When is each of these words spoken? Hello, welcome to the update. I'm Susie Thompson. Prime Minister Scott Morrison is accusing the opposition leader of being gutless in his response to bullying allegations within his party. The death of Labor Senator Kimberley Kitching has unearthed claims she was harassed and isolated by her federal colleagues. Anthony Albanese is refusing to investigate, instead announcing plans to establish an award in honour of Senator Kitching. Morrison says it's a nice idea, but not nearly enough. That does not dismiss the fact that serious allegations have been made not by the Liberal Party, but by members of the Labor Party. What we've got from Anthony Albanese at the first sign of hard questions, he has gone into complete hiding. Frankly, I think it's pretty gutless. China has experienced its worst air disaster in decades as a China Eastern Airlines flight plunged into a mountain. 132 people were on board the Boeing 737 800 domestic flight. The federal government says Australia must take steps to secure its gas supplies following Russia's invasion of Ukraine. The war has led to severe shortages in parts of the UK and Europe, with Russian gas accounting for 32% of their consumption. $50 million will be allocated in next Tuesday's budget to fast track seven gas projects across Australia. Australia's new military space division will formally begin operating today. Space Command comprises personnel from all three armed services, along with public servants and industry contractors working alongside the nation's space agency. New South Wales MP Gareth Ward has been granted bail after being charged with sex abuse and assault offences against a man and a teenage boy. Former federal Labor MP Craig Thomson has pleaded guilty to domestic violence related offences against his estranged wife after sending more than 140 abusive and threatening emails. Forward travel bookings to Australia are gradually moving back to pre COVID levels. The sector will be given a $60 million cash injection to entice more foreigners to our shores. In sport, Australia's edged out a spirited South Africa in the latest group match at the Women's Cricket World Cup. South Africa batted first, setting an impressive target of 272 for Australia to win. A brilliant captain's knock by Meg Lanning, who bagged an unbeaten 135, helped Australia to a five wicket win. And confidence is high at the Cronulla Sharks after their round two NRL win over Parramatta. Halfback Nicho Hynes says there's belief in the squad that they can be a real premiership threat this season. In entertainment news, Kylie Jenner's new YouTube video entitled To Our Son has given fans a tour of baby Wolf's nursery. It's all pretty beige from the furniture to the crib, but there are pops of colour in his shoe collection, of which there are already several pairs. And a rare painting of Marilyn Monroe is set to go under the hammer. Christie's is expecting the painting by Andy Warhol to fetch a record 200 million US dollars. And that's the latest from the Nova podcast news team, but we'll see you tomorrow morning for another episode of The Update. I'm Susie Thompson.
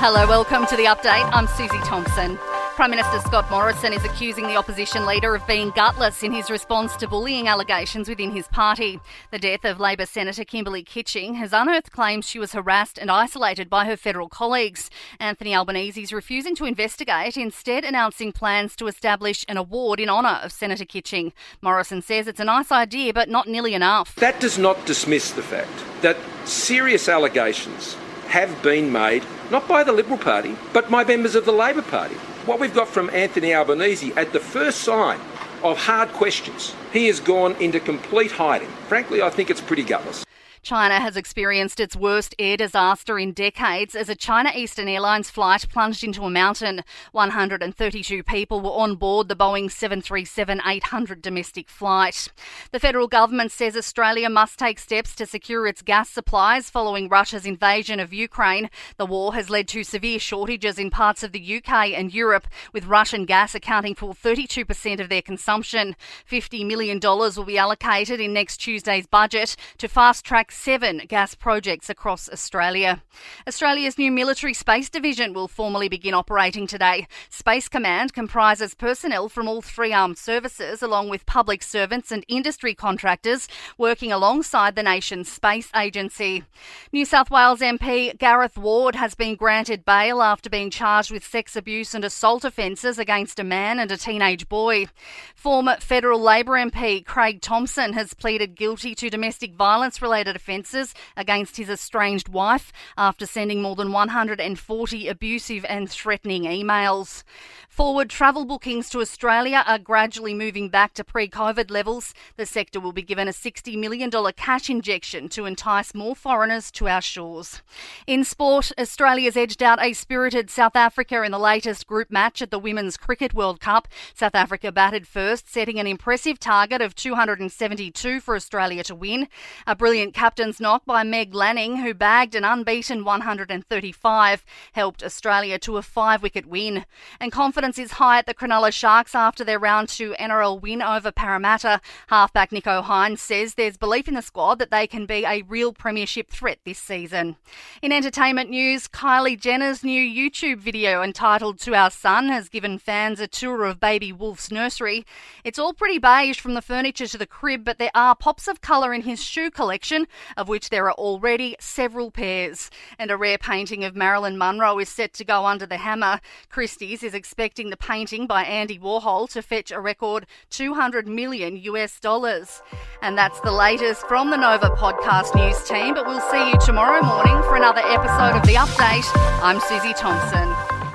Hello, 0.00 0.28
welcome 0.28 0.64
to 0.66 0.76
the 0.76 0.84
update. 0.84 1.28
I'm 1.32 1.48
Susie 1.48 1.76
Thompson. 1.82 2.38
Prime 2.76 2.92
Minister 2.92 3.18
Scott 3.18 3.50
Morrison 3.50 3.92
is 3.92 4.04
accusing 4.04 4.46
the 4.46 4.54
opposition 4.54 5.04
leader 5.04 5.34
of 5.34 5.44
being 5.48 5.70
gutless 5.70 6.22
in 6.22 6.30
his 6.30 6.52
response 6.52 6.94
to 6.98 7.08
bullying 7.08 7.48
allegations 7.48 8.08
within 8.08 8.30
his 8.30 8.46
party. 8.46 9.00
The 9.32 9.40
death 9.40 9.64
of 9.64 9.80
Labor 9.80 10.06
Senator 10.06 10.44
Kimberley 10.44 10.84
Kitching 10.84 11.34
has 11.34 11.52
unearthed 11.52 11.90
claims 11.90 12.28
she 12.28 12.38
was 12.38 12.52
harassed 12.52 12.96
and 12.96 13.10
isolated 13.10 13.68
by 13.68 13.86
her 13.86 13.96
federal 13.96 14.28
colleagues. 14.28 14.88
Anthony 15.18 15.52
Albanese 15.52 16.00
is 16.00 16.12
refusing 16.12 16.54
to 16.54 16.64
investigate, 16.64 17.36
instead 17.36 17.84
announcing 17.84 18.30
plans 18.30 18.76
to 18.76 18.86
establish 18.86 19.44
an 19.48 19.56
award 19.56 19.98
in 19.98 20.08
honour 20.08 20.38
of 20.44 20.52
Senator 20.52 20.84
Kitching. 20.84 21.32
Morrison 21.60 22.02
says 22.02 22.28
it's 22.28 22.38
a 22.38 22.44
nice 22.44 22.70
idea, 22.70 23.12
but 23.12 23.28
not 23.28 23.48
nearly 23.48 23.74
enough. 23.74 24.14
That 24.14 24.38
does 24.38 24.58
not 24.58 24.86
dismiss 24.86 25.32
the 25.32 25.42
fact 25.42 25.72
that 26.02 26.16
serious 26.44 27.08
allegations 27.08 27.96
have 28.28 28.62
been 28.62 28.92
made 28.92 29.24
not 29.50 29.66
by 29.66 29.82
the 29.82 29.92
Liberal 29.92 30.18
Party, 30.18 30.56
but 30.72 30.90
by 30.90 31.04
members 31.04 31.34
of 31.34 31.44
the 31.44 31.52
Labor 31.52 31.82
Party. 31.82 32.14
What 32.46 32.60
we've 32.60 32.74
got 32.74 32.88
from 32.88 33.10
Anthony 33.10 33.54
Albanese 33.54 34.12
at 34.14 34.32
the 34.32 34.40
first 34.40 34.80
sign 34.80 35.18
of 35.62 35.78
hard 35.78 36.10
questions, 36.10 36.74
he 36.92 37.06
has 37.06 37.20
gone 37.20 37.56
into 37.56 37.80
complete 37.80 38.32
hiding. 38.32 38.68
Frankly, 38.88 39.22
I 39.22 39.30
think 39.30 39.50
it's 39.50 39.60
pretty 39.60 39.82
gutless. 39.82 40.24
China 40.62 41.00
has 41.00 41.16
experienced 41.16 41.80
its 41.80 41.96
worst 41.96 42.34
air 42.38 42.56
disaster 42.56 43.18
in 43.18 43.32
decades 43.32 43.94
as 43.94 44.08
a 44.08 44.14
China 44.14 44.50
Eastern 44.54 44.88
Airlines 44.88 45.30
flight 45.30 45.66
plunged 45.70 46.04
into 46.04 46.22
a 46.22 46.30
mountain. 46.30 46.82
132 47.12 48.22
people 48.22 48.60
were 48.60 48.70
on 48.70 48.96
board 48.96 49.28
the 49.28 49.36
Boeing 49.36 49.70
737 49.70 50.60
800 50.64 51.22
domestic 51.22 51.68
flight. 51.68 52.28
The 52.72 52.80
federal 52.80 53.08
government 53.08 53.52
says 53.52 53.76
Australia 53.76 54.28
must 54.28 54.58
take 54.58 54.78
steps 54.78 55.14
to 55.16 55.26
secure 55.26 55.66
its 55.66 55.82
gas 55.82 56.10
supplies 56.10 56.70
following 56.70 57.08
Russia's 57.08 57.46
invasion 57.46 58.00
of 58.00 58.12
Ukraine. 58.12 58.70
The 58.96 59.06
war 59.06 59.34
has 59.34 59.50
led 59.50 59.68
to 59.68 59.84
severe 59.84 60.18
shortages 60.18 60.78
in 60.78 60.90
parts 60.90 61.22
of 61.22 61.32
the 61.32 61.56
UK 61.56 61.92
and 61.92 62.12
Europe, 62.12 62.46
with 62.72 62.86
Russian 62.86 63.24
gas 63.24 63.54
accounting 63.54 63.94
for 63.94 64.12
32% 64.12 65.00
of 65.00 65.08
their 65.08 65.22
consumption. 65.22 65.96
$50 66.30 66.66
million 66.66 67.00
will 67.00 67.44
be 67.44 67.58
allocated 67.58 68.20
in 68.20 68.32
next 68.32 68.58
Tuesday's 68.58 69.06
budget 69.06 69.56
to 69.78 69.88
fast 69.88 70.24
track 70.24 70.47
seven 70.50 71.02
gas 71.08 71.34
projects 71.34 71.90
across 71.90 72.28
Australia. 72.28 73.02
Australia's 73.46 73.98
new 73.98 74.10
military 74.10 74.54
space 74.54 74.88
division 74.88 75.32
will 75.32 75.48
formally 75.48 75.88
begin 75.88 76.14
operating 76.14 76.66
today. 76.66 77.06
Space 77.28 77.68
Command 77.68 78.12
comprises 78.12 78.74
personnel 78.74 79.28
from 79.28 79.48
all 79.48 79.60
three 79.60 79.92
armed 79.92 80.18
services, 80.18 80.82
along 80.82 81.08
with 81.08 81.26
public 81.26 81.62
servants 81.62 82.10
and 82.10 82.24
industry 82.28 82.74
contractors 82.74 83.48
working 83.76 84.10
alongside 84.10 84.74
the 84.74 84.82
nation's 84.82 85.30
space 85.30 85.70
agency. 85.74 86.44
New 86.92 87.04
South 87.04 87.30
Wales 87.30 87.60
MP 87.60 88.16
Gareth 88.18 88.56
Ward 88.56 88.94
has 88.94 89.14
been 89.14 89.36
granted 89.36 89.84
bail 89.84 90.22
after 90.22 90.48
being 90.48 90.70
charged 90.70 91.10
with 91.10 91.26
sex 91.26 91.56
abuse 91.56 91.94
and 91.94 92.04
assault 92.04 92.44
offences 92.44 92.98
against 92.98 93.38
a 93.38 93.44
man 93.44 93.78
and 93.78 93.92
a 93.92 93.96
teenage 93.96 94.48
boy. 94.48 94.86
Former 95.34 95.76
federal 95.80 96.20
Labor 96.20 96.52
MP 96.52 97.04
Craig 97.04 97.40
Thomson 97.40 97.92
has 97.92 98.14
pleaded 98.14 98.54
guilty 98.54 98.94
to 98.94 99.10
domestic 99.10 99.54
violence 99.54 100.00
related 100.00 100.36
offences 100.38 100.94
against 101.16 101.56
his 101.56 101.68
estranged 101.68 102.28
wife 102.28 102.72
after 102.96 103.26
sending 103.26 103.60
more 103.60 103.76
than 103.76 103.92
140 103.92 105.08
abusive 105.08 105.64
and 105.68 105.90
threatening 105.90 106.44
emails. 106.44 107.24
Forward 107.68 108.10
travel 108.10 108.44
bookings 108.44 108.90
to 108.90 109.00
Australia 109.00 109.62
are 109.66 109.78
gradually 109.78 110.34
moving 110.34 110.68
back 110.68 110.94
to 110.94 111.04
pre 111.04 111.28
COVID 111.28 111.70
levels. 111.70 112.12
The 112.36 112.44
sector 112.44 112.80
will 112.80 112.92
be 112.92 113.02
given 113.02 113.28
a 113.28 113.32
$60 113.32 113.78
million 113.78 114.10
cash 114.36 114.68
injection 114.68 115.28
to 115.28 115.44
entice 115.44 115.94
more 115.94 116.16
foreigners 116.16 116.72
to 116.72 116.88
our 116.88 117.00
shores. 117.00 117.62
In 118.06 118.24
sport, 118.24 118.72
Australia's 118.78 119.36
edged 119.36 119.62
out 119.62 119.80
a 119.80 119.92
spirited 119.92 120.50
South 120.50 120.74
Africa 120.74 121.22
in 121.22 121.30
the 121.30 121.38
latest 121.38 121.86
group 121.86 122.10
match 122.10 122.42
at 122.42 122.50
the 122.50 122.58
Women's 122.58 122.96
Cricket 122.96 123.32
World 123.32 123.60
Cup. 123.60 123.86
South 124.12 124.34
Africa 124.34 124.72
batted 124.72 125.06
first, 125.06 125.48
setting 125.48 125.78
an 125.78 125.86
impressive 125.86 126.40
target 126.40 126.82
of 126.82 126.94
272 126.96 128.20
for 128.20 128.34
Australia 128.34 128.82
to 128.84 128.94
win. 128.94 129.28
A 129.66 129.76
brilliant 129.76 130.14
captain's 130.28 130.60
knock 130.60 130.84
by 130.84 131.02
Meg 131.02 131.34
Lanning, 131.34 131.78
who 131.78 131.94
bagged 131.94 132.34
an 132.34 132.44
unbeaten 132.44 133.02
135, 133.02 134.44
helped 134.72 135.02
Australia 135.02 135.58
to 135.58 135.78
a 135.78 135.82
five 135.82 136.22
wicket 136.22 136.44
win. 136.44 136.84
And 137.18 137.32
confidence 137.32 137.78
is 137.78 137.92
high 137.92 138.18
at 138.18 138.26
the 138.26 138.34
Cronulla 138.34 138.70
Sharks 138.70 139.14
after 139.14 139.42
their 139.42 139.58
round 139.58 139.88
two 139.88 140.14
NRL 140.20 140.60
win 140.60 140.82
over 140.82 141.10
Parramatta. 141.10 141.80
Halfback 142.08 142.50
Nicho 142.50 142.84
Hynes 142.84 143.20
says 143.20 143.54
there's 143.54 143.78
belief 143.78 144.06
in 144.06 144.12
the 144.12 144.20
squad 144.20 144.58
that 144.58 144.70
they 144.70 144.86
can 144.86 145.06
be 145.06 145.24
a 145.24 145.40
real 145.48 145.72
premiership 145.72 146.28
threat 146.28 146.58
this 146.66 146.78
season. 146.78 147.36
In 147.80 147.90
entertainment 147.90 148.50
news, 148.50 148.86
Kylie 148.86 149.40
Jenner's 149.40 149.82
new 149.82 150.02
YouTube 150.04 150.58
video 150.58 151.02
entitled 151.02 151.58
To 151.60 151.74
Our 151.74 151.90
Son 151.90 152.28
has 152.28 152.50
given 152.50 152.78
fans 152.78 153.18
a 153.18 153.26
tour 153.26 153.64
of 153.64 153.80
baby 153.80 154.12
Wolf's 154.12 154.50
nursery. 154.50 155.06
It's 155.42 155.58
all 155.58 155.72
pretty 155.72 155.96
beige 155.96 156.38
from 156.38 156.52
the 156.52 156.60
furniture 156.60 157.06
to 157.06 157.16
the 157.16 157.24
crib, 157.24 157.64
but 157.64 157.78
there 157.78 157.90
are 157.94 158.14
pops 158.14 158.46
of 158.46 158.60
colour 158.60 158.92
in 158.92 159.02
his 159.02 159.24
shoe 159.24 159.50
collection, 159.50 160.06
of 160.36 160.48
which 160.48 160.70
there 160.70 160.86
are 160.86 160.94
already 160.94 161.56
several 161.60 162.10
pairs. 162.10 162.70
And 162.98 163.10
a 163.10 163.16
rare 163.16 163.38
painting 163.38 163.84
of 163.84 163.96
Marilyn 163.96 164.38
Monroe 164.38 164.78
is 164.78 164.88
set 164.88 165.12
to 165.14 165.24
go 165.24 165.46
under 165.46 165.66
the 165.66 165.76
hammer. 165.76 166.20
Christie's 166.48 167.02
is 167.02 167.14
expecting 167.14 167.70
the 167.70 167.76
painting 167.76 168.26
by 168.26 168.44
Andy 168.44 168.78
Warhol 168.78 169.30
to 169.30 169.42
fetch 169.42 169.70
a 169.70 169.80
record 169.80 170.26
200 170.50 171.06
million 171.06 171.56
US 171.56 172.00
dollars. 172.00 172.62
And 173.02 173.16
that's 173.16 173.40
the 173.40 173.52
latest 173.52 174.06
from 174.06 174.30
the 174.30 174.36
Nova 174.36 174.70
podcast 174.70 175.34
news 175.34 175.62
team, 175.68 175.94
but 175.94 176.06
we'll 176.06 176.20
see 176.30 176.50
you 176.50 176.58
tomorrow 176.64 177.02
morning 177.02 177.42
for 177.44 177.56
another 177.56 177.82
episode 177.84 178.36
of 178.36 178.42
The 178.46 178.54
Update. 178.54 179.08
I'm 179.42 179.60
Susie 179.60 179.94
Thompson. 179.94 180.87